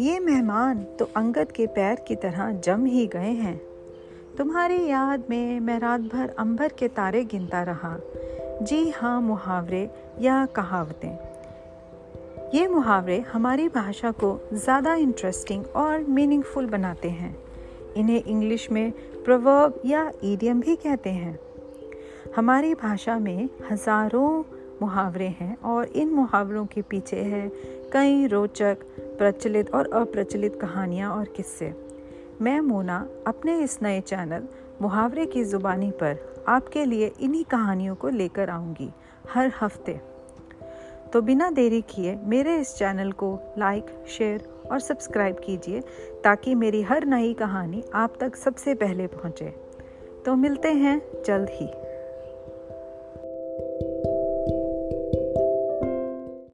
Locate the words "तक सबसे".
48.20-48.74